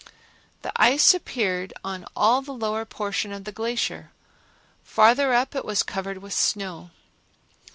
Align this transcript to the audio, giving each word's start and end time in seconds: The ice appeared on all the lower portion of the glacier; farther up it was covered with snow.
The 0.63 0.71
ice 0.77 1.13
appeared 1.13 1.73
on 1.85 2.07
all 2.15 2.41
the 2.41 2.53
lower 2.55 2.85
portion 2.85 3.31
of 3.31 3.43
the 3.43 3.51
glacier; 3.51 4.09
farther 4.83 5.31
up 5.31 5.53
it 5.53 5.63
was 5.63 5.83
covered 5.83 6.23
with 6.23 6.33
snow. 6.33 6.89